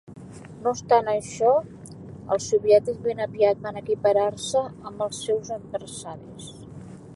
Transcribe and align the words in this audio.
No 0.61 0.69
obstant 0.75 1.09
això, 1.11 1.51
els 2.37 2.47
soviètics 2.53 3.03
ben 3.05 3.23
aviat 3.27 3.63
van 3.67 3.79
equiparar-se 3.83 4.65
amb 4.93 5.07
els 5.09 5.23
seus 5.29 5.55
adversaris. 5.61 6.53